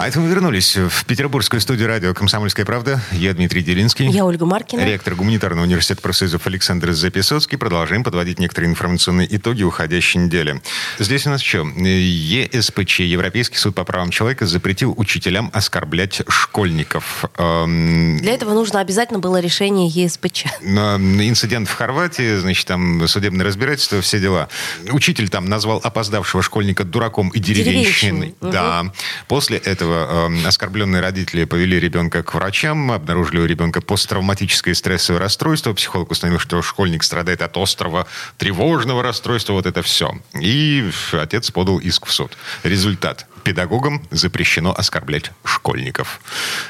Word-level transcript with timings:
А 0.00 0.08
это 0.08 0.18
мы 0.18 0.30
вернулись 0.30 0.78
в 0.78 1.04
петербургскую 1.04 1.60
студию 1.60 1.86
радио 1.86 2.14
«Комсомольская 2.14 2.64
правда». 2.64 3.02
Я 3.12 3.34
Дмитрий 3.34 3.60
Делинский. 3.60 4.08
Я 4.08 4.24
Ольга 4.24 4.46
Маркина. 4.46 4.80
Ректор 4.80 5.14
Гуманитарного 5.14 5.66
университета 5.66 6.00
профсоюзов 6.00 6.46
Александр 6.46 6.92
Записоцкий. 6.92 7.58
Продолжаем 7.58 8.02
подводить 8.02 8.38
некоторые 8.38 8.70
информационные 8.70 9.28
итоги 9.36 9.62
уходящей 9.62 10.18
недели. 10.20 10.62
Здесь 10.98 11.26
у 11.26 11.28
нас 11.28 11.42
что? 11.42 11.68
ЕСПЧ, 11.76 13.00
Европейский 13.00 13.58
суд 13.58 13.74
по 13.74 13.84
правам 13.84 14.08
человека, 14.08 14.46
запретил 14.46 14.94
учителям 14.96 15.50
оскорблять 15.52 16.22
школьников. 16.30 17.26
Для 17.36 18.32
этого 18.32 18.54
нужно 18.54 18.80
обязательно 18.80 19.18
было 19.18 19.38
решение 19.38 19.86
ЕСПЧ. 19.88 20.46
Инцидент 20.62 21.68
в 21.68 21.74
Хорватии, 21.74 22.38
значит, 22.38 22.66
там 22.66 23.06
судебное 23.06 23.44
разбирательство, 23.44 24.00
все 24.00 24.18
дела. 24.18 24.48
Учитель 24.90 25.28
там 25.28 25.44
назвал 25.44 25.78
опоздавшего 25.84 26.42
школьника 26.42 26.84
дураком 26.84 27.28
и 27.28 27.38
деревенщиной. 27.38 28.34
Да. 28.40 28.80
Угу. 28.80 28.92
После 29.28 29.58
этого 29.58 29.89
этого 29.90 30.30
э, 30.30 30.46
оскорбленные 30.46 31.00
родители 31.00 31.44
повели 31.44 31.78
ребенка 31.78 32.22
к 32.22 32.34
врачам, 32.34 32.92
обнаружили 32.92 33.40
у 33.40 33.46
ребенка 33.46 33.80
посттравматическое 33.80 34.74
стрессовое 34.74 35.20
расстройство. 35.20 35.72
Психолог 35.72 36.10
установил, 36.10 36.38
что 36.38 36.62
школьник 36.62 37.02
страдает 37.02 37.42
от 37.42 37.56
острого 37.56 38.06
тревожного 38.38 39.02
расстройства. 39.02 39.54
Вот 39.54 39.66
это 39.66 39.82
все. 39.82 40.12
И 40.40 40.90
отец 41.12 41.50
подал 41.50 41.78
иск 41.78 42.06
в 42.06 42.12
суд. 42.12 42.36
Результат 42.62 43.26
педагогам 43.42 44.02
запрещено 44.10 44.74
оскорблять 44.76 45.32
школьников. 45.44 46.20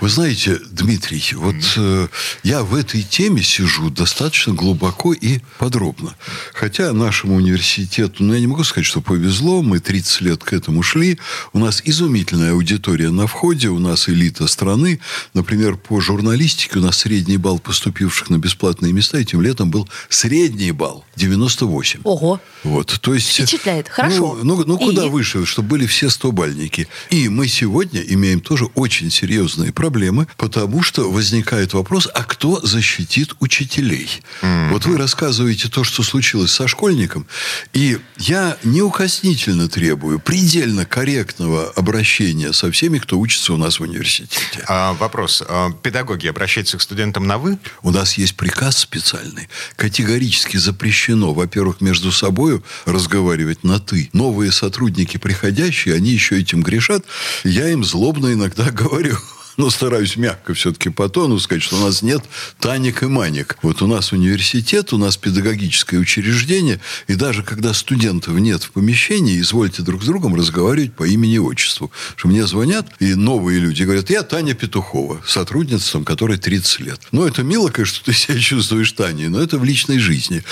Вы 0.01 0.09
знаете, 0.09 0.59
Дмитрий, 0.71 1.23
вот 1.35 1.57
э, 1.77 2.09
я 2.43 2.63
в 2.63 2.75
этой 2.75 3.03
теме 3.03 3.43
сижу 3.43 3.91
достаточно 3.91 4.55
глубоко 4.55 5.13
и 5.13 5.41
подробно. 5.59 6.15
Хотя 6.55 6.95
нашему 6.95 7.35
университету, 7.35 8.25
ну, 8.25 8.33
я 8.33 8.41
не 8.41 8.47
могу 8.47 8.65
сказать, 8.65 8.87
что 8.87 9.03
повезло, 9.03 9.61
мы 9.61 9.79
30 9.79 10.23
лет 10.23 10.43
к 10.43 10.55
этому 10.55 10.83
шли. 10.83 11.19
У 11.53 11.59
нас 11.59 11.83
изумительная 11.85 12.53
аудитория 12.53 13.11
на 13.11 13.27
входе, 13.27 13.69
у 13.69 13.79
нас 13.79 14.09
элита 14.09 14.47
страны. 14.47 15.01
Например, 15.35 15.77
по 15.77 16.01
журналистике 16.01 16.79
у 16.79 16.83
нас 16.83 16.97
средний 16.97 17.37
балл 17.37 17.59
поступивших 17.59 18.31
на 18.31 18.39
бесплатные 18.39 18.95
места 18.95 19.19
этим 19.19 19.43
летом 19.43 19.71
был 19.71 19.87
средний 20.09 20.73
балл 20.73 21.05
98. 21.17 22.01
Ого. 22.05 22.41
Вот, 22.65 22.99
то 23.03 23.13
есть... 23.13 23.35
Впечатляет, 23.35 23.89
хорошо. 23.91 24.39
Ну, 24.43 24.57
ну, 24.57 24.65
ну 24.67 24.79
куда 24.79 25.05
и... 25.05 25.11
выше, 25.11 25.45
чтобы 25.45 25.69
были 25.69 25.87
все 25.87 26.09
100 26.09 26.33
бальники. 26.33 26.89
И 27.11 27.29
мы 27.29 27.49
сегодня 27.49 28.01
имеем 28.01 28.41
тоже 28.41 28.65
очень 28.75 29.11
серьезные 29.11 29.73
проблемы, 29.73 29.90
потому 30.37 30.83
что 30.83 31.11
возникает 31.11 31.73
вопрос, 31.73 32.09
а 32.13 32.23
кто 32.25 32.61
защитит 32.61 33.35
учителей? 33.41 34.23
Mm-hmm. 34.43 34.71
Вот 34.71 34.85
вы 34.85 34.99
рассказываете 34.99 35.69
то, 35.69 35.83
что 35.85 36.03
случилось 36.03 36.53
со 36.53 36.69
школьником, 36.69 37.27
и 37.73 37.99
я 38.19 38.59
неукоснительно 38.65 39.69
требую 39.69 40.19
предельно 40.19 40.85
корректного 40.85 41.71
обращения 41.71 42.53
со 42.53 42.71
всеми, 42.71 42.99
кто 42.99 43.19
учится 43.19 43.55
у 43.55 43.57
нас 43.57 43.81
в 43.81 43.83
университете. 43.83 44.65
А, 44.67 44.93
вопрос. 44.95 45.43
А, 45.49 45.71
педагоги 45.71 46.27
обращаются 46.27 46.77
к 46.77 46.83
студентам 46.83 47.27
на 47.27 47.39
«вы»? 47.39 47.59
У 47.83 47.91
нас 47.91 48.19
есть 48.19 48.37
приказ 48.37 48.79
специальный. 48.79 49.49
Категорически 49.77 50.59
запрещено, 50.59 51.33
во-первых, 51.33 51.81
между 51.81 52.13
собой 52.13 52.63
разговаривать 52.85 53.65
на 53.65 53.81
«ты». 53.81 54.11
Новые 54.13 54.53
сотрудники 54.53 55.17
приходящие, 55.17 55.95
они 55.95 56.11
еще 56.11 56.39
эти 56.39 56.51
этим 56.51 56.63
грешат, 56.63 57.05
я 57.45 57.69
им 57.69 57.85
злобно 57.85 58.33
иногда 58.33 58.71
говорю– 58.71 59.19
но 59.57 59.71
стараюсь 59.71 60.17
мягко 60.17 60.55
все-таки 60.55 60.91
по 60.91 61.09
тону 61.09 61.39
сказать, 61.39 61.63
что 61.63 61.77
у 61.77 61.81
нас 61.81 62.03
нет 62.03 62.23
Таник 62.59 63.03
и 63.03 63.07
Маник. 63.07 63.57
Вот 63.63 63.83
у 63.83 63.87
нас 63.87 64.13
университет, 64.13 64.93
у 64.93 64.99
нас 64.99 65.17
педагогическое 65.17 66.01
учреждение, 66.01 66.81
и 67.09 67.15
даже 67.15 67.43
когда 67.43 67.75
студентов 67.75 68.35
нет 68.35 68.63
в 68.63 68.71
помещении, 68.73 69.41
извольте 69.41 69.83
друг 69.83 70.03
с 70.03 70.07
другом 70.07 70.35
разговаривать 70.35 70.95
по 70.95 71.05
имени 71.05 71.35
и 71.35 71.39
отчеству. 71.39 71.91
Что 72.17 72.29
мне 72.29 72.47
звонят, 72.47 72.87
и 73.01 73.15
новые 73.15 73.61
люди 73.61 73.83
говорят, 73.83 74.11
я 74.11 74.23
Таня 74.23 74.55
Петухова, 74.55 75.23
сотрудница, 75.27 76.01
которой 76.01 76.39
30 76.39 76.81
лет. 76.81 77.01
Ну, 77.13 77.27
это 77.27 77.43
мило, 77.43 77.69
конечно, 77.69 78.03
ты 78.05 78.13
себя 78.13 78.39
чувствуешь 78.39 78.93
Таней, 78.93 79.29
но 79.29 79.41
это 79.41 79.59
в 79.59 79.65
личной 79.65 79.99
жизни. 79.99 80.43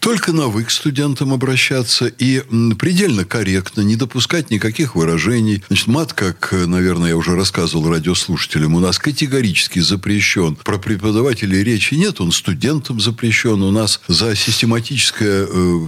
Только 0.00 0.32
на 0.32 0.48
«вы» 0.48 0.64
к 0.64 0.70
студентам 0.70 1.32
обращаться 1.32 2.06
и 2.06 2.42
предельно 2.78 3.24
корректно, 3.24 3.82
не 3.82 3.96
допускать 3.96 4.50
никаких 4.50 4.94
выражений. 4.94 5.62
Значит, 5.68 5.86
мат, 5.86 6.12
как, 6.12 6.52
наверное, 6.52 7.10
я 7.10 7.16
уже 7.16 7.34
рассказывал 7.34 7.90
радиослушателям, 7.90 8.55
слушателям 8.56 8.74
у 8.74 8.80
нас 8.80 8.98
категорически 8.98 9.80
запрещен. 9.80 10.56
Про 10.56 10.78
преподавателей 10.78 11.62
речи 11.62 11.94
нет, 11.94 12.20
он 12.20 12.32
студентам 12.32 13.00
запрещен. 13.00 13.62
У 13.62 13.70
нас 13.70 14.00
за 14.08 14.34
систематическое 14.34 15.46
э, 15.46 15.86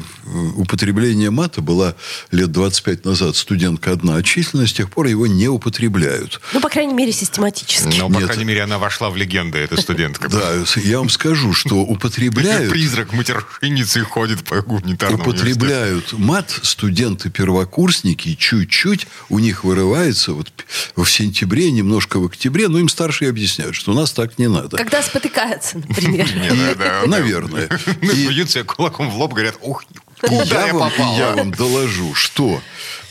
употребление 0.57 1.31
мата 1.31 1.63
была 1.63 1.95
лет 2.31 2.53
25 2.53 3.05
назад 3.05 3.37
студентка 3.37 3.93
одна 3.93 4.17
отчислена, 4.17 4.67
с 4.67 4.73
тех 4.73 4.91
пор 4.91 5.07
его 5.07 5.27
не 5.27 5.49
употребляют. 5.49 6.41
Ну, 6.53 6.61
по 6.61 6.69
крайней 6.69 6.95
мере, 6.95 7.13
систематически. 7.13 7.99
Ну, 7.99 8.11
по 8.11 8.21
крайней 8.21 8.45
мере, 8.45 8.63
она 8.63 8.79
вошла 8.79 9.11
в 9.11 9.17
легенды, 9.17 9.59
эта 9.59 9.81
студентка. 9.81 10.29
Да, 10.29 10.65
я 10.83 10.99
вам 10.99 11.09
скажу, 11.09 11.55
что 11.55 11.77
употребляют... 11.77 12.71
Призрак 12.71 13.13
матершинницы 13.13 14.03
ходит 14.03 14.45
по 14.45 14.61
гуманитарному 14.61 15.23
Употребляют 15.23 16.13
мат 16.13 16.61
студенты-первокурсники 16.63 18.35
чуть-чуть, 18.35 19.07
у 19.29 19.39
них 19.39 19.65
вырывается 19.65 20.33
вот 20.33 20.49
в 20.97 21.07
сентябре, 21.07 21.71
немножко 21.71 22.19
в 22.19 22.27
октябре, 22.27 22.48
октябре, 22.49 22.69
но 22.69 22.79
им 22.79 22.89
старшие 22.89 23.29
объясняют, 23.29 23.75
что 23.75 23.93
у 23.93 23.95
нас 23.95 24.13
так 24.13 24.39
не 24.39 24.49
надо. 24.49 24.77
Когда 24.77 25.03
спотыкаются, 25.03 25.79
например. 25.79 26.27
Наверное. 27.07 27.69
Ну, 28.01 28.13
бьют 28.13 28.51
себя 28.51 28.65
кулаком 28.65 29.11
в 29.11 29.17
лоб, 29.17 29.33
говорят, 29.33 29.57
ух, 29.61 29.85
Куда 30.21 30.67
я, 30.67 30.73
попал? 30.73 31.17
Я 31.17 31.33
вам 31.33 31.51
доложу, 31.51 32.15
что 32.15 32.61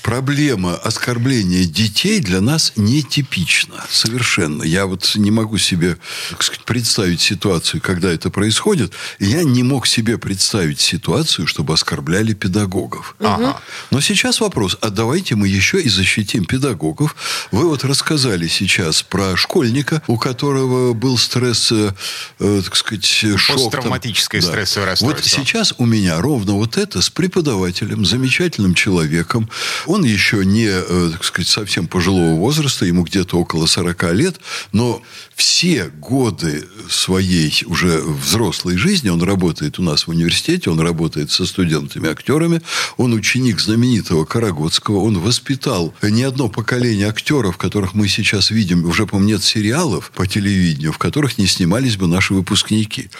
проблема 0.07 0.75
оскорбления 0.75 1.65
детей 1.65 2.21
для 2.21 2.39
нас 2.39 2.71
нетипична. 2.77 3.83
Совершенно. 3.89 4.63
Я 4.63 4.85
вот 4.85 5.11
не 5.15 5.31
могу 5.31 5.57
себе 5.57 5.97
сказать, 6.39 6.63
представить 6.63 7.19
ситуацию, 7.19 7.81
когда 7.81 8.09
это 8.09 8.29
происходит. 8.29 8.93
Я 9.19 9.43
не 9.43 9.63
мог 9.63 9.85
себе 9.85 10.17
представить 10.17 10.79
ситуацию, 10.79 11.45
чтобы 11.45 11.73
оскорбляли 11.73 12.31
педагогов. 12.31 13.17
Ага. 13.19 13.59
Но 13.91 13.99
сейчас 13.99 14.39
вопрос, 14.39 14.77
а 14.79 14.91
давайте 14.91 15.35
мы 15.35 15.49
еще 15.49 15.81
и 15.81 15.89
защитим 15.89 16.45
педагогов. 16.45 17.13
Вы 17.51 17.67
вот 17.67 17.83
рассказали 17.83 18.47
сейчас 18.47 19.03
про 19.03 19.35
школьника, 19.35 20.01
у 20.07 20.17
которого 20.17 20.93
был 20.93 21.17
стресс, 21.17 21.69
э, 21.73 21.91
э 22.39 22.61
так 22.63 22.77
сказать, 22.77 23.05
шок. 23.05 23.57
Посттравматическое 23.57 24.39
там. 24.39 24.51
стрессовое 24.51 24.91
расстройство. 24.91 25.21
Вот 25.21 25.25
сейчас 25.25 25.73
у 25.77 25.85
меня 25.85 26.21
ровно 26.21 26.53
вот 26.53 26.77
это 26.77 27.01
с 27.01 27.09
преподавателем, 27.09 28.05
замечательным 28.05 28.73
человеком. 28.73 29.49
Он 29.85 29.96
он 29.97 30.03
еще 30.03 30.45
не, 30.45 30.67
э, 30.67 31.09
так 31.11 31.23
сказать, 31.23 31.47
совсем 31.47 31.87
пожилого 31.87 32.35
возраста, 32.35 32.85
ему 32.85 33.03
где-то 33.03 33.37
около 33.37 33.65
40 33.65 34.13
лет, 34.13 34.35
но 34.71 35.01
все 35.37 35.91
годы 35.99 36.67
своей 36.89 37.53
уже 37.67 38.01
взрослой 38.01 38.75
жизни 38.75 39.09
он 39.09 39.21
работает 39.21 39.77
у 39.77 39.83
нас 39.83 40.07
в 40.07 40.09
университете, 40.09 40.71
он 40.71 40.79
работает 40.79 41.29
со 41.29 41.45
студентами-актерами, 41.45 42.61
он 42.97 43.13
ученик 43.13 43.59
знаменитого 43.59 44.25
Карагодского, 44.25 44.97
он 44.97 45.19
воспитал 45.19 45.93
не 46.01 46.23
одно 46.23 46.49
поколение 46.49 47.07
актеров, 47.07 47.57
которых 47.57 47.93
мы 47.93 48.07
сейчас 48.07 48.49
видим, 48.49 48.85
уже, 48.85 49.05
по-моему, 49.05 49.29
нет 49.29 49.43
сериалов 49.43 50.11
по 50.15 50.25
телевидению, 50.25 50.91
в 50.91 50.97
которых 50.97 51.37
не 51.37 51.45
снимались 51.45 51.97
бы 51.97 52.07
наши 52.07 52.33
выпускники. 52.33 53.11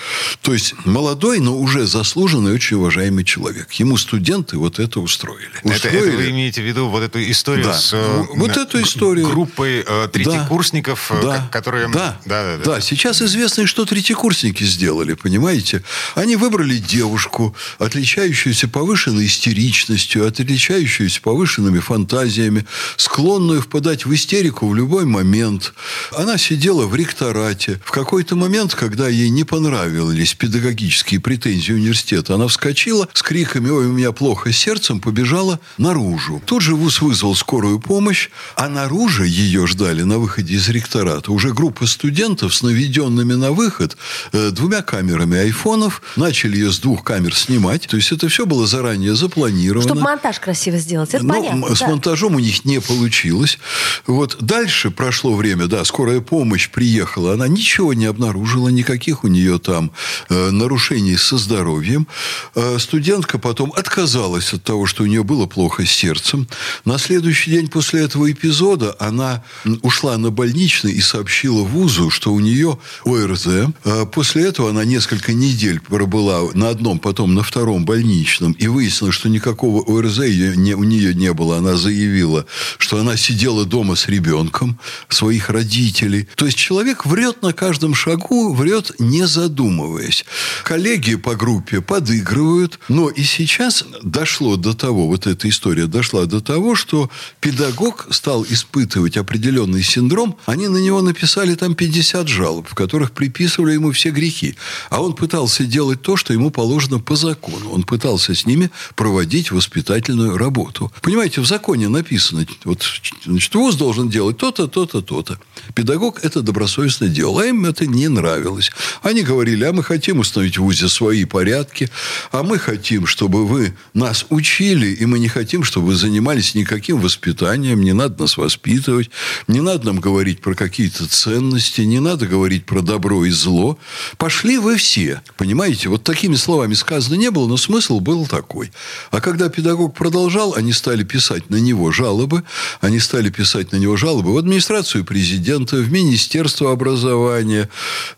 То 0.42 0.54
есть 0.54 0.74
молодой, 0.86 1.40
но 1.40 1.56
уже 1.56 1.86
заслуженный, 1.86 2.52
очень 2.52 2.78
уважаемый 2.78 3.26
человек. 3.26 3.72
Ему 3.74 3.96
студенты 3.98 4.58
вот 4.58 4.80
это 4.80 5.02
устроили. 5.02 5.50
Это, 5.60 5.70
устроили. 5.70 6.08
это 6.08 6.18
вы 6.18 6.30
имеете 6.32 6.62
виду 6.64 6.88
вот 6.88 7.04
эту 7.04 7.22
историю 7.30 7.66
да. 7.66 7.74
с 7.74 7.94
э, 7.94 8.24
вот 8.36 8.58
эту 8.58 8.82
историю. 8.82 9.28
группой 9.28 9.84
э, 9.86 10.08
третьекурсников, 10.12 11.12
э, 11.12 11.22
да. 11.22 11.50
которые... 11.52 11.90
Да. 11.90 12.07
Да, 12.26 12.44
да, 12.44 12.58
да. 12.58 12.64
да, 12.64 12.82
сейчас 12.82 13.22
известно, 13.22 13.68
что 13.68 13.86
третьекурсники 13.86 14.64
сделали, 14.64 15.14
понимаете? 15.14 15.84
Они 16.16 16.36
выбрали 16.36 16.78
девушку, 16.78 17.56
отличающуюся 17.80 18.68
повышенной 18.68 19.26
истеричностью, 19.26 20.28
отличающуюся 20.28 21.22
повышенными 21.22 21.80
фантазиями, 21.80 22.66
склонную 22.98 23.62
впадать 23.62 24.06
в 24.06 24.14
истерику 24.14 24.68
в 24.68 24.76
любой 24.76 25.06
момент. 25.06 25.74
Она 26.16 26.38
сидела 26.38 26.86
в 26.86 26.96
ректорате. 26.96 27.80
В 27.84 27.92
какой-то 27.92 28.36
момент, 28.36 28.76
когда 28.76 29.08
ей 29.08 29.30
не 29.30 29.44
понравились 29.44 30.34
педагогические 30.34 31.20
претензии 31.20 31.74
университета, 31.74 32.36
она 32.36 32.48
вскочила 32.48 33.08
с 33.14 33.22
криками 33.22 33.70
«Ой, 33.70 33.88
у 33.88 33.94
меня 33.94 34.12
плохо 34.12 34.52
с 34.52 34.58
сердцем», 34.58 35.00
побежала 35.00 35.60
наружу. 35.78 36.42
Тут 36.46 36.62
же 36.62 36.76
ВУЗ 36.76 37.02
вызвал 37.02 37.36
скорую 37.36 37.80
помощь, 37.80 38.30
а 38.56 38.70
наружу 38.70 39.24
ее 39.24 39.68
ждали 39.68 40.04
на 40.04 40.20
выходе 40.20 40.56
из 40.56 40.70
ректората 40.70 41.32
уже 41.32 41.54
группа 41.54 41.86
студентов 41.98 42.54
с 42.54 42.62
наведенными 42.62 43.34
на 43.34 43.52
выход 43.52 43.98
э, 44.32 44.52
двумя 44.52 44.84
камерами 44.84 45.40
айфонов. 45.40 46.04
Начали 46.16 46.56
ее 46.58 46.72
с 46.72 46.78
двух 46.78 47.04
камер 47.04 47.36
снимать. 47.36 47.88
То 47.88 47.98
есть 47.98 48.12
это 48.12 48.30
все 48.30 48.46
было 48.46 48.68
заранее 48.68 49.16
запланировано. 49.16 49.82
Чтобы 49.82 50.02
монтаж 50.02 50.40
красиво 50.40 50.78
сделать, 50.78 51.16
это 51.16 51.26
Но 51.26 51.34
понятно. 51.34 51.76
С 51.76 51.80
да. 51.80 51.88
монтажом 51.88 52.36
у 52.36 52.40
них 52.40 52.66
не 52.66 52.80
получилось. 52.80 53.58
Вот 54.06 54.38
дальше 54.40 54.92
прошло 54.92 55.34
время, 55.34 55.66
да, 55.66 55.84
скорая 55.86 56.22
помощь 56.22 56.70
приехала, 56.70 57.34
она 57.34 57.48
ничего 57.48 57.96
не 57.96 58.06
обнаружила, 58.06 58.70
никаких 58.70 59.24
у 59.24 59.28
нее 59.28 59.58
там 59.58 59.92
э, 60.30 60.52
нарушений 60.52 61.18
со 61.18 61.38
здоровьем. 61.38 62.08
Э, 62.54 62.78
студентка 62.80 63.40
потом 63.40 63.74
отказалась 63.76 64.54
от 64.54 64.64
того, 64.64 64.86
что 64.86 65.02
у 65.04 65.08
нее 65.08 65.24
было 65.24 65.48
плохо 65.48 65.84
с 65.84 65.90
сердцем. 65.90 66.48
На 66.86 67.00
следующий 67.00 67.50
день 67.52 67.70
после 67.70 68.04
этого 68.04 68.32
эпизода 68.32 68.96
она 69.00 69.44
ушла 69.82 70.16
на 70.18 70.30
больничный 70.30 70.92
и 70.92 71.02
сообщила 71.02 71.64
вузу, 71.64 71.87
что 71.88 72.34
у 72.34 72.40
нее 72.40 72.78
ОРЗ. 73.06 73.48
Э, 73.84 74.06
после 74.12 74.48
этого 74.48 74.70
она 74.70 74.84
несколько 74.84 75.34
недель 75.34 75.80
пробыла 75.80 76.50
на 76.54 76.70
одном, 76.70 77.00
потом 77.00 77.34
на 77.34 77.44
втором 77.44 77.86
больничном 77.86 78.52
и 78.54 78.68
выяснилось, 78.68 79.16
что 79.16 79.30
никакого 79.30 79.82
ОРЗ 79.82 80.20
у 80.20 80.84
нее 80.84 81.14
не 81.14 81.34
было. 81.34 81.58
Она 81.58 81.78
заявила, 81.78 82.46
что 82.78 83.00
она 83.00 83.18
сидела 83.18 83.66
дома 83.66 83.96
с 83.96 84.08
ребенком 84.08 84.80
своих 85.10 85.50
родителей. 85.50 86.28
То 86.36 86.46
есть 86.46 86.58
человек 86.58 87.06
врет 87.06 87.42
на 87.42 87.54
каждом 87.54 87.96
шагу, 87.96 88.54
врет 88.54 88.92
не 89.00 89.26
задумываясь. 89.26 90.26
Коллеги 90.64 91.16
по 91.16 91.36
группе 91.36 91.82
подыгрывают, 91.82 92.80
но 92.90 93.10
и 93.10 93.24
сейчас 93.24 93.86
дошло 94.04 94.58
до 94.58 94.74
того, 94.74 95.08
вот 95.08 95.28
эта 95.28 95.50
история 95.50 95.88
дошла 95.88 96.26
до 96.26 96.42
того, 96.42 96.76
что 96.76 97.10
педагог 97.40 98.08
стал 98.12 98.46
испытывать 98.50 99.18
определенный 99.18 99.84
синдром. 99.84 100.38
Они 100.46 100.68
на 100.68 100.78
него 100.78 101.02
написали 101.02 101.56
там 101.56 101.76
50 101.78 102.28
жалоб, 102.28 102.68
в 102.68 102.76
которых 102.76 103.12
приписывали 103.12 103.74
ему 103.74 103.92
все 103.92 104.10
грехи. 104.10 104.56
А 104.90 105.02
он 105.02 105.14
пытался 105.14 105.64
делать 105.64 106.02
то, 106.02 106.18
что 106.18 106.34
ему 106.34 106.50
положено 106.50 107.00
по 107.00 107.16
закону. 107.16 107.70
Он 107.72 107.84
пытался 107.84 108.36
с 108.36 108.46
ними 108.46 108.70
проводить 108.96 109.52
воспитательную 109.52 110.38
работу. 110.38 110.92
Понимаете, 111.02 111.42
в 111.42 111.46
законе 111.46 111.88
написано, 111.88 112.46
вот, 112.66 112.84
значит, 113.26 113.54
ВУЗ 113.56 113.76
должен 113.76 114.10
делать 114.10 114.38
то-то, 114.38 114.68
то-то, 114.68 115.02
то-то. 115.02 115.40
Педагог 115.76 116.24
это 116.24 116.42
добросовестно 116.42 117.08
делал, 117.08 117.40
а 117.40 117.46
им 117.46 117.66
это 117.66 117.86
не 117.86 118.08
нравилось. 118.08 118.72
Они 119.04 119.22
говорили, 119.22 119.64
а 119.64 119.74
мы 119.74 119.84
хотим 119.84 120.20
установить 120.20 120.58
в 120.58 120.64
ВУЗе 120.64 120.90
свои 120.90 121.26
порядки, 121.26 121.90
а 122.32 122.44
мы 122.44 122.58
хотим, 122.58 123.06
чтобы 123.06 123.46
вы 123.46 123.76
нас 123.94 124.26
учили, 124.30 124.88
и 124.88 125.06
мы 125.06 125.20
не 125.20 125.28
хотим, 125.28 125.64
чтобы 125.64 125.88
вы 125.88 125.96
занимались 125.96 126.56
никаким 126.56 127.00
воспитанием, 127.00 127.82
не 127.82 127.94
надо 127.94 128.22
нас 128.22 128.38
воспитывать, 128.38 129.12
не 129.48 129.62
надо 129.62 129.86
нам 129.86 130.00
говорить 130.00 130.42
про 130.42 130.56
какие-то 130.56 131.08
ценности, 131.08 131.67
не 131.76 132.00
надо 132.00 132.28
говорить 132.28 132.66
про 132.66 132.82
добро 132.82 133.26
и 133.26 133.30
зло. 133.30 133.78
Пошли 134.18 134.58
вы 134.58 134.78
все. 134.78 135.22
Понимаете, 135.38 135.90
вот 135.90 136.04
такими 136.04 136.36
словами 136.36 136.74
сказано 136.74 137.16
не 137.16 137.32
было, 137.32 137.48
но 137.48 137.58
смысл 137.58 138.00
был 138.00 138.26
такой. 138.26 138.72
А 139.12 139.22
когда 139.22 139.50
педагог 139.50 139.96
продолжал, 139.96 140.54
они 140.56 140.74
стали 140.74 141.04
писать 141.04 141.50
на 141.50 141.58
него 141.58 141.92
жалобы, 141.92 142.44
они 142.82 143.00
стали 143.00 143.30
писать 143.30 143.72
на 143.72 143.78
него 143.78 143.98
жалобы 143.98 144.34
в 144.34 144.38
администрацию 144.38 145.06
президента, 145.06 145.78
в 145.78 145.92
Министерство 145.92 146.72
образования, 146.72 147.70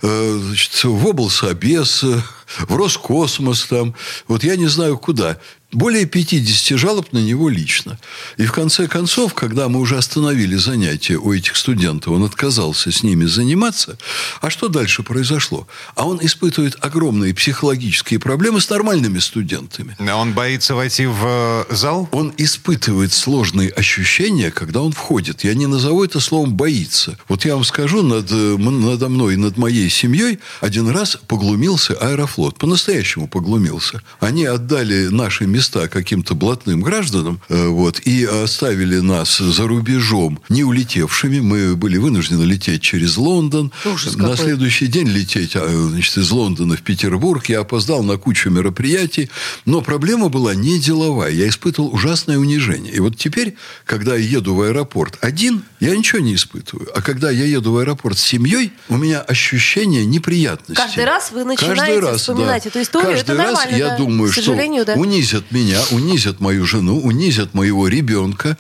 э, 0.02 0.40
значит, 0.42 0.84
в 0.84 1.08
облсобес, 1.08 2.04
в 2.04 2.76
Роскосмос 2.76 3.66
там. 3.66 3.96
Вот 4.28 4.44
я 4.44 4.56
не 4.56 4.68
знаю 4.68 4.98
куда. 4.98 5.38
Более 5.72 6.06
50 6.06 6.80
жалоб 6.80 7.14
на 7.14 7.20
него 7.20 7.48
лично. 7.48 8.00
И 8.38 8.46
в 8.46 8.52
конце 8.52 8.88
концов, 8.88 9.36
когда 9.36 9.70
мы 9.70 9.80
уже 9.80 9.98
остановили 9.98 10.56
занятия 10.56 11.16
у 11.16 11.32
этих 11.32 11.56
студентов, 11.56 12.14
он 12.14 12.24
отказался 12.24 12.92
с 12.92 13.04
ними 13.04 13.26
заниматься. 13.26 14.00
А 14.42 14.50
что 14.50 14.68
дальше 14.68 15.04
произошло? 15.04 15.68
А 15.94 16.08
он 16.08 16.20
испытывает 16.24 16.76
огромные 16.82 17.36
психологические 17.36 18.20
проблемы 18.20 18.62
с 18.62 18.70
нормальными 18.70 19.20
студентами. 19.20 19.96
А 20.00 20.16
он 20.16 20.34
боится 20.34 20.74
войти 20.74 21.06
в 21.06 21.24
э, 21.70 21.76
зал? 21.76 22.10
Он 22.12 22.34
испытывает 22.38 23.14
сложные 23.14 23.70
ощущения, 23.70 24.50
когда 24.50 24.82
он 24.82 24.92
входит. 24.92 25.44
Я 25.44 25.54
не 25.54 25.68
назову 25.68 26.04
это 26.04 26.20
словом 26.20 26.56
«боится». 26.56 27.16
Вот 27.28 27.46
я 27.46 27.54
вам 27.54 27.64
скажу, 27.64 28.02
над, 28.02 28.32
надо 28.32 29.08
мной 29.08 29.36
и 29.36 29.38
над 29.38 29.58
моей 29.58 29.92
семьей 29.92 30.40
один 30.62 30.90
раз 30.90 31.20
поглумился 31.28 31.94
аэрофлот. 31.94 32.58
По-настоящему 32.58 33.28
поглумился. 33.28 34.02
Они 34.20 34.46
отдали 34.46 35.10
наши 35.10 35.46
места 35.46 35.59
каким-то 35.68 36.36
блатным 36.36 36.82
гражданам, 36.82 37.42
э, 37.50 37.68
вот, 37.68 38.00
и 38.00 38.24
оставили 38.26 39.00
нас 39.00 39.38
за 39.38 39.68
рубежом 39.68 40.40
не 40.50 40.64
улетевшими. 40.64 41.40
Мы 41.40 41.76
были 41.76 41.98
вынуждены 41.98 42.44
лететь 42.44 42.82
через 42.82 43.18
Лондон. 43.18 43.72
Ужас 43.86 44.16
на 44.16 44.30
какой. 44.30 44.46
следующий 44.46 44.88
день 44.88 45.08
лететь 45.08 45.56
а, 45.56 45.68
значит, 45.68 46.18
из 46.18 46.32
Лондона 46.32 46.76
в 46.76 46.82
Петербург. 46.82 47.48
Я 47.48 47.62
опоздал 47.62 48.04
на 48.04 48.18
кучу 48.18 48.50
мероприятий. 48.50 49.30
Но 49.66 49.82
проблема 49.82 50.30
была 50.30 50.56
не 50.56 50.80
деловая. 50.80 51.32
Я 51.32 51.48
испытывал 51.48 51.94
ужасное 51.94 52.38
унижение. 52.38 52.94
И 52.94 53.00
вот 53.00 53.18
теперь, 53.18 53.56
когда 53.86 54.16
я 54.16 54.26
еду 54.38 54.56
в 54.56 54.62
аэропорт 54.62 55.18
один, 55.22 55.64
я 55.80 55.96
ничего 55.96 56.20
не 56.20 56.36
испытываю. 56.36 56.90
А 56.96 57.02
когда 57.02 57.30
я 57.30 57.46
еду 57.46 57.74
в 57.74 57.78
аэропорт 57.78 58.18
с 58.18 58.24
семьей, 58.24 58.72
у 58.90 58.98
меня 58.98 59.22
ощущение 59.22 60.06
неприятности. 60.06 60.82
Каждый 60.82 61.06
раз 61.06 61.32
вы 61.32 61.44
начинаете 61.44 61.82
Каждый 61.82 62.00
раз, 62.00 62.22
вспоминать 62.22 62.64
да. 62.64 62.70
эту 62.70 62.82
историю. 62.82 63.12
Каждый 63.12 63.34
это 63.34 63.44
раз 63.44 63.66
я 63.72 63.90
да. 63.90 63.98
думаю, 63.98 64.30
К 64.30 64.34
что 64.34 64.42
сожалению, 64.44 64.86
да. 64.86 64.94
унизят 64.94 65.49
меня, 65.52 65.82
унизят 65.92 66.40
мою 66.40 66.66
жену, 66.66 67.00
унизят 67.00 67.54
моего 67.54 67.88
ребенка. 67.88 68.58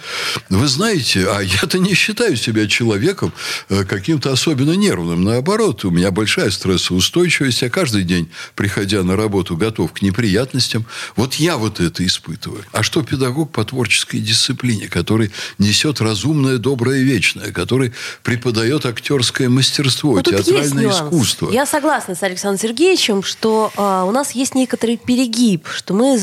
Вы 0.50 0.68
знаете, 0.68 1.28
а 1.30 1.42
я-то 1.42 1.80
не 1.80 1.94
считаю 1.94 2.36
себя 2.36 2.68
человеком 2.68 3.34
э, 3.70 3.84
каким-то 3.84 4.32
особенно 4.32 4.74
нервным. 4.74 5.24
Наоборот, 5.24 5.86
у 5.86 5.92
меня 5.92 6.12
большая 6.12 6.50
стрессоустойчивость. 6.50 7.62
Я 7.62 7.70
каждый 7.70 8.04
день, 8.04 8.30
приходя 8.56 9.04
на 9.04 9.16
работу, 9.16 9.58
готов 9.58 9.94
к 9.94 10.02
неприятностям. 10.02 10.86
Вот 11.16 11.36
я 11.36 11.58
вот 11.58 11.80
это 11.80 12.06
испытываю. 12.06 12.64
А 12.72 12.84
что 12.84 13.02
педагог 13.04 13.52
по 13.52 13.64
творческой 13.64 14.20
дисциплине, 14.20 14.88
который 14.88 15.32
несет 15.58 16.02
разумное, 16.02 16.58
доброе, 16.58 17.02
вечное, 17.04 17.52
который 17.52 17.94
преподает 18.24 18.86
актерское 18.86 19.50
мастерство, 19.50 20.16
Ну, 20.16 20.22
театральное 20.22 20.90
искусство? 20.90 21.52
Я 21.52 21.66
согласна 21.66 22.16
с 22.16 22.24
Александром 22.24 22.60
Сергеевичем, 22.60 23.24
что 23.24 23.72
а, 23.76 24.06
у 24.06 24.12
нас 24.12 24.32
есть 24.32 24.56
некоторый 24.56 24.98
перегиб, 24.98 25.68
что 25.68 25.94
мы, 25.94 26.18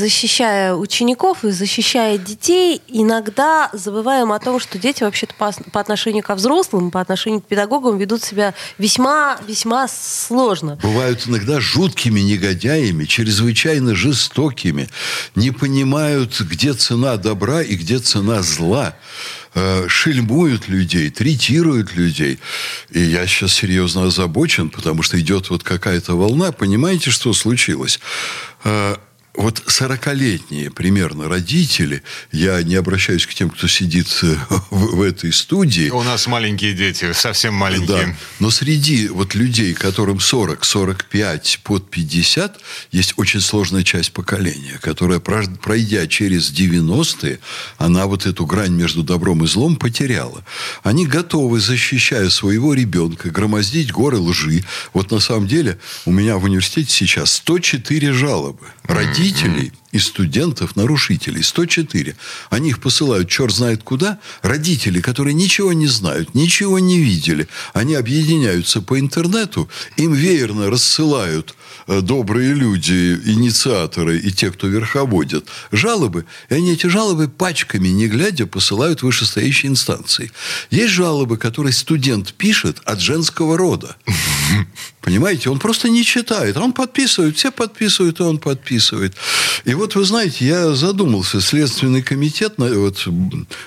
защищая 0.57 0.75
учеников 0.75 1.45
и 1.45 1.51
защищая 1.51 2.19
детей, 2.19 2.81
иногда 2.89 3.71
забываем 3.73 4.33
о 4.33 4.39
том, 4.39 4.59
что 4.59 4.79
дети 4.79 5.03
вообще-то 5.03 5.35
по, 5.35 5.53
по 5.73 5.81
отношению 5.81 6.23
ко 6.23 6.35
взрослым, 6.35 6.91
по 6.91 7.01
отношению 7.01 7.41
к 7.41 7.47
педагогам 7.47 7.99
ведут 7.99 8.23
себя 8.23 8.55
весьма-весьма 8.79 9.87
сложно. 9.89 10.79
бывают 10.83 11.27
иногда 11.27 11.61
жуткими 11.61 12.21
негодяями, 12.21 13.05
чрезвычайно 13.05 13.95
жестокими, 13.95 14.89
не 15.35 15.51
понимают, 15.51 16.41
где 16.41 16.73
цена 16.73 17.17
добра 17.17 17.63
и 17.63 17.77
где 17.77 17.99
цена 17.99 18.43
зла, 18.43 18.95
э, 19.55 19.89
шельмуют 19.89 20.69
людей, 20.69 21.11
третируют 21.11 21.95
людей. 21.95 22.39
И 22.91 23.01
я 23.01 23.27
сейчас 23.27 23.53
серьезно 23.53 24.05
озабочен, 24.05 24.71
потому 24.71 25.03
что 25.03 25.19
идет 25.21 25.51
вот 25.51 25.63
какая-то 25.63 26.15
волна. 26.17 26.53
Понимаете, 26.53 27.11
что 27.11 27.33
случилось? 27.33 28.01
Вот 29.37 29.63
40-летние 29.67 30.71
примерно 30.71 31.29
родители, 31.29 32.03
я 32.33 32.63
не 32.63 32.75
обращаюсь 32.75 33.27
к 33.27 33.35
тем, 33.35 33.51
кто 33.51 33.69
сидит 33.69 34.09
э, 34.23 34.35
в, 34.71 34.97
в 34.97 35.03
этой 35.03 35.33
студии, 35.33 35.91
У 35.91 36.03
нас 36.03 36.27
маленькие 36.27 36.73
дети, 36.73 37.13
совсем 37.13 37.55
маленькие. 37.55 38.07
да. 38.07 38.17
Но 38.41 38.51
среди 38.51 39.09
вот 39.09 39.35
людей, 39.35 39.75
которым 39.75 40.21
40, 40.21 40.65
45, 40.65 41.61
под 41.65 41.91
50, 41.91 42.61
есть 42.93 43.15
очень 43.17 43.41
сложная 43.41 43.83
часть 43.83 44.13
поколения, 44.13 44.79
которая, 44.81 45.21
пройдя 45.21 46.07
через 46.07 46.51
90-е, 46.51 47.39
она 47.77 48.07
вот 48.07 48.27
эту 48.27 48.47
грань 48.47 48.73
между 48.73 49.03
добром 49.03 49.45
и 49.45 49.47
злом 49.47 49.77
потеряла. 49.77 50.45
Они 50.83 51.07
готовы, 51.07 51.61
защищая 51.61 52.31
своего 52.31 52.73
ребенка, 52.73 53.31
громоздить 53.31 53.93
горы 53.93 54.19
лжи. 54.19 54.65
Вот 54.95 55.11
на 55.11 55.21
самом 55.21 55.47
деле 55.47 55.79
у 56.07 56.11
меня 56.11 56.39
в 56.39 56.45
университете 56.45 56.91
сейчас 56.91 57.33
104 57.35 58.13
жалобы 58.13 58.67
родителей 59.27 59.73
и 59.93 59.99
студентов-нарушителей. 59.99 61.43
104. 61.43 62.17
Они 62.51 62.71
их 62.71 62.81
посылают 62.81 63.29
черт 63.29 63.55
знает 63.55 63.83
куда. 63.83 64.19
Родители, 64.43 65.01
которые 65.01 65.35
ничего 65.35 65.73
не 65.73 65.87
знают, 65.87 66.35
ничего 66.35 66.79
не 66.79 66.99
видели, 66.99 67.49
они 67.73 67.95
объединяются 67.95 68.81
по 68.81 68.99
интернету, 68.99 69.69
им 69.97 70.13
веерно 70.13 70.71
рассылают 70.71 71.55
э, 71.87 72.01
добрые 72.01 72.53
люди, 72.53 73.19
инициаторы 73.25 74.19
и 74.19 74.31
те, 74.31 74.51
кто 74.51 74.67
верховодят, 74.67 75.47
жалобы. 75.73 76.27
И 76.51 76.55
они 76.55 76.73
эти 76.73 76.87
жалобы 76.89 77.29
пачками, 77.29 77.89
не 77.89 78.09
глядя, 78.09 78.47
посылают 78.47 79.03
вышестоящие 79.03 79.71
инстанции. 79.71 80.31
Есть 80.71 80.93
жалобы, 80.93 81.37
которые 81.37 81.73
студент 81.73 82.35
пишет 82.35 82.79
от 82.85 83.01
женского 83.01 83.57
рода. 83.57 83.97
Понимаете, 85.01 85.51
он 85.51 85.61
просто 85.61 85.89
не 85.89 86.05
читает. 86.05 86.57
Он 86.57 86.73
подписывает, 86.73 87.37
все 87.37 87.53
подписывают, 87.53 88.19
и 88.19 88.25
он 88.25 88.39
подписывает. 88.39 89.15
И 89.65 89.73
вот 89.77 89.95
вы 89.95 90.05
знаете, 90.05 90.45
я 90.47 90.75
задумался, 90.75 91.41
Следственный 91.41 92.03
комитет, 92.03 92.55
вот 92.57 93.07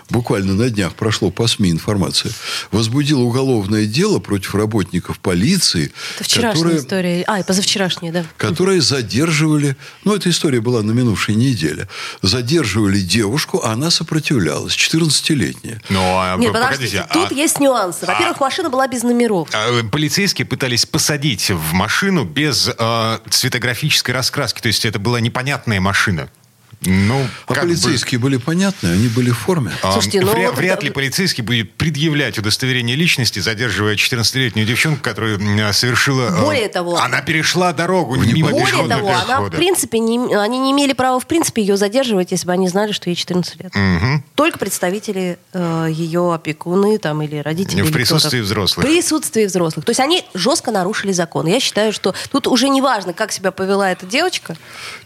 буквально 0.10 0.54
на 0.54 0.70
днях 0.70 0.94
прошло 0.94 1.30
по 1.30 1.48
СМИ 1.48 1.72
информация, 1.72 2.32
возбудил 2.72 3.22
уголовное 3.22 3.86
дело 3.86 4.20
против 4.20 4.56
работников 4.56 5.20
полиции. 5.20 5.92
Это 6.16 6.24
вчерашняя 6.24 6.54
которые, 6.54 6.80
история. 6.80 7.24
А, 7.28 7.40
и 7.40 7.44
позавчерашняя, 7.44 8.12
да. 8.12 8.26
Которые 8.38 8.82
задерживали, 8.82 9.76
ну, 10.04 10.16
эта 10.16 10.30
история 10.30 10.62
была 10.62 10.82
на 10.82 10.92
минувшей 10.92 11.36
неделе, 11.36 11.88
задерживали 12.22 13.00
девушку, 13.00 13.62
а 13.64 13.74
она 13.74 13.92
сопротивлялась, 13.92 14.74
14-летняя. 14.74 15.82
Ну, 15.90 16.00
а, 16.02 16.36
Нет, 16.38 16.52
подождите, 16.52 17.06
тут 17.14 17.32
а... 17.32 17.34
есть 17.34 17.60
нюансы. 17.60 18.06
Во-первых, 18.06 18.38
а... 18.40 18.44
машина 18.44 18.70
была 18.70 18.88
без 18.88 19.04
номеров. 19.04 19.50
А, 19.54 19.84
полицейские 19.84 20.46
пытались 20.46 20.86
посадить 20.86 21.52
в 21.52 21.74
машину 21.74 22.24
без 22.26 22.70
э, 22.76 23.20
цветографической 23.30 24.14
раскраски, 24.14 24.60
то 24.62 24.68
есть 24.68 24.86
это 24.86 25.00
была 25.00 25.20
непонятная 25.20 25.80
машина 25.80 25.99
машина. 26.00 26.30
Ну, 26.82 27.28
а 27.48 27.54
полицейские 27.54 28.20
бы... 28.20 28.24
были 28.24 28.38
понятны, 28.38 28.88
они 28.88 29.10
были 29.10 29.32
в 29.32 29.38
форме. 29.38 29.72
А, 29.82 29.92
Слушайте, 29.92 30.22
ну, 30.22 30.32
вряд, 30.32 30.52
вот 30.52 30.58
вряд 30.60 30.84
ли 30.84 30.90
полицейский 30.90 31.44
будет 31.44 31.74
предъявлять 31.74 32.38
удостоверение 32.38 32.96
личности, 32.96 33.40
задерживая 33.40 33.96
14-летнюю 33.96 34.66
девчонку, 34.66 35.02
которая 35.02 35.74
совершила... 35.74 36.30
Э, 36.30 36.42
Более 36.42 36.70
того... 36.70 36.98
Она 36.98 37.22
перешла 37.22 37.74
дорогу 37.74 38.16
не 38.16 38.32
мимо 38.32 38.52
Более 38.52 38.88
того, 38.88 38.88
перехода. 38.88 39.24
она, 39.24 39.42
в 39.42 39.50
принципе, 39.50 40.00
не, 40.00 40.34
они 40.36 40.60
не 40.60 40.72
имели 40.72 40.94
права, 40.94 41.20
в 41.20 41.28
принципе, 41.28 41.62
ее 41.62 41.76
задерживать, 41.76 42.32
если 42.32 42.48
бы 42.48 42.54
они 42.54 42.70
знали, 42.70 42.94
что 42.94 43.10
ей 43.10 43.16
14 43.16 43.62
лет. 43.62 43.76
Угу. 43.76 44.24
Только 44.36 44.58
представители 44.58 45.38
э, 45.52 45.88
ее 45.92 46.34
опекуны 46.34 46.98
там, 46.98 47.22
или 47.22 47.38
родители. 47.38 47.82
В 47.82 47.92
присутствии 47.92 48.40
взрослых. 48.40 48.86
В 48.86 48.90
присутствии 48.90 49.46
взрослых. 49.46 49.86
То 49.86 49.90
есть 49.90 50.00
они 50.00 50.24
жестко 50.34 50.72
нарушили 50.72 51.12
закон. 51.12 51.48
Я 51.48 51.60
считаю, 51.60 51.92
что 51.92 52.16
тут 52.32 52.48
уже 52.48 52.70
не 52.70 52.82
важно, 52.82 53.12
как 53.12 53.34
себя 53.34 53.52
повела 53.52 53.92
эта 53.92 54.06
девочка. 54.06 54.56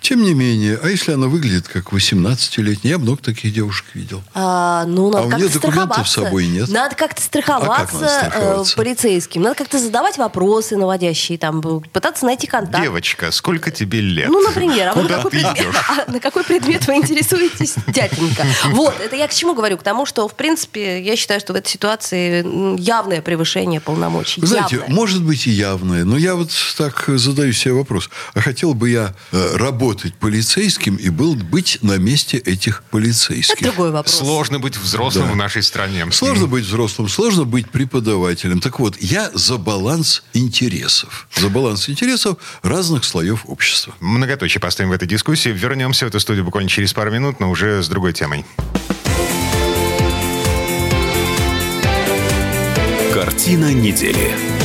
Тем 0.02 0.22
не 0.22 0.36
менее, 0.36 0.80
а 0.82 0.88
если 0.88 1.14
она 1.14 1.28
выглядит 1.28 1.63
выглядит 1.64 1.68
как 1.68 1.94
18-летний. 1.94 2.90
Я 2.90 2.98
много 2.98 3.22
таких 3.22 3.54
девушек 3.54 3.86
видел. 3.94 4.22
А, 4.34 4.86
ну, 4.86 5.12
надо 5.12 5.24
а 5.24 5.28
у 5.28 5.40
нее 5.40 5.50
документов 5.50 6.08
с 6.08 6.14
собой 6.14 6.48
нет. 6.48 6.70
Надо 6.70 6.96
как-то 6.96 7.22
страховаться, 7.22 7.74
а 7.74 7.86
как 7.86 7.94
надо 7.94 8.10
страховаться? 8.10 8.74
Э, 8.74 8.78
полицейским. 8.78 9.42
Надо 9.42 9.56
как-то 9.56 9.80
задавать 9.80 10.18
вопросы 10.18 10.78
наводящие, 10.78 11.38
там, 11.38 11.62
пытаться 11.62 12.26
найти 12.26 12.48
контакт. 12.48 12.84
Девочка, 12.84 13.32
сколько 13.32 13.72
тебе 13.72 14.02
лет? 14.02 14.30
Ну, 14.30 14.42
например. 14.42 14.90
А 14.90 14.94
Куда 14.94 15.18
на 15.18 15.24
какой, 15.24 15.32
ты 15.32 15.38
идешь? 15.40 15.76
А, 15.90 16.12
на 16.12 16.20
какой 16.20 16.44
предмет 16.44 16.88
вы 16.88 16.96
интересуетесь, 16.96 17.76
дяденька? 17.88 18.46
Вот, 18.66 18.96
это 19.00 19.16
я 19.16 19.28
к 19.28 19.34
чему 19.34 19.54
говорю? 19.54 19.78
К 19.78 19.84
тому, 19.84 20.06
что, 20.06 20.28
в 20.28 20.36
принципе, 20.36 21.02
я 21.02 21.16
считаю, 21.16 21.40
что 21.40 21.54
в 21.54 21.56
этой 21.56 21.70
ситуации 21.70 22.80
явное 22.80 23.22
превышение 23.22 23.80
полномочий. 23.80 24.42
Вы 24.42 24.48
знаете, 24.48 24.78
явное. 24.78 24.96
может 24.96 25.24
быть 25.24 25.48
и 25.48 25.52
явное, 25.52 26.06
но 26.06 26.18
я 26.18 26.36
вот 26.36 26.50
так 26.78 27.06
задаю 27.08 27.54
себе 27.54 27.74
вопрос. 27.74 28.10
А 28.34 28.42
хотел 28.42 28.74
бы 28.74 28.90
я 28.90 29.14
э, 29.32 29.56
работать 29.58 30.16
полицейским 30.16 30.96
и 30.96 31.10
был 31.10 31.36
быть 31.54 31.78
на 31.84 32.00
месте 32.00 32.40
этих 32.40 32.82
полицейских. 32.90 33.62
Это 33.62 33.66
другой 33.66 33.92
вопрос. 33.92 34.16
Сложно 34.16 34.58
быть 34.58 34.76
взрослым 34.76 35.28
да. 35.28 35.34
в 35.34 35.36
нашей 35.36 35.62
стране. 35.62 36.04
Сложно 36.12 36.48
быть 36.48 36.66
взрослым, 36.66 37.08
сложно 37.08 37.44
быть 37.44 37.70
преподавателем. 37.70 38.60
Так 38.60 38.80
вот, 38.80 38.98
я 39.00 39.30
за 39.36 39.60
баланс 39.60 40.24
интересов. 40.34 41.28
За 41.36 41.50
баланс 41.50 41.88
интересов 41.90 42.38
разных 42.64 43.06
слоев 43.06 43.42
общества. 43.46 43.94
Многоточие 44.00 44.60
поставим 44.60 44.90
в 44.90 44.94
этой 44.94 45.08
дискуссии. 45.08 45.50
Вернемся 45.50 46.06
в 46.06 46.08
эту 46.08 46.20
студию 46.20 46.44
буквально 46.44 46.72
через 46.72 46.92
пару 46.92 47.12
минут, 47.12 47.40
но 47.40 47.52
уже 47.52 47.84
с 47.84 47.88
другой 47.88 48.14
темой. 48.14 48.44
Картина 53.14 53.72
недели. 53.72 54.63